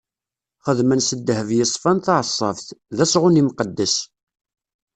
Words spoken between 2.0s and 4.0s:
taɛeṣṣabt: D asɣun imqeddes.